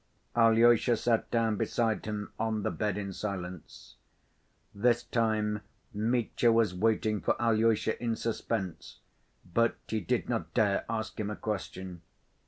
[0.35, 3.97] Alyosha sat down beside him on the bed in silence.
[4.73, 5.61] This time
[5.93, 8.97] Mitya was waiting for Alyosha in suspense,
[9.53, 12.01] but he did not dare ask him a question.